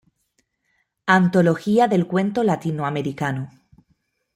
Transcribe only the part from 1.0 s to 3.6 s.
Antología del Cuento Latinoamericano.